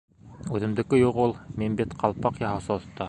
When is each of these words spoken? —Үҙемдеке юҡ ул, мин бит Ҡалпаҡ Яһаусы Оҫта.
—Үҙемдеке 0.59 0.99
юҡ 1.01 1.19
ул, 1.25 1.35
мин 1.63 1.77
бит 1.83 1.95
Ҡалпаҡ 2.05 2.41
Яһаусы 2.47 2.75
Оҫта. 2.79 2.99